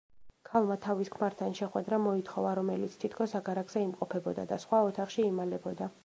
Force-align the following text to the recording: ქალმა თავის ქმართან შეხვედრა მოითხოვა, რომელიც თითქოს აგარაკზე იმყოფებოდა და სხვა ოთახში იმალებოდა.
ქალმა 0.49 0.75
თავის 0.85 1.09
ქმართან 1.15 1.51
შეხვედრა 1.59 1.99
მოითხოვა, 2.05 2.53
რომელიც 2.59 2.95
თითქოს 3.03 3.35
აგარაკზე 3.41 3.83
იმყოფებოდა 3.89 4.47
და 4.53 4.59
სხვა 4.65 4.81
ოთახში 4.89 5.27
იმალებოდა. 5.33 5.91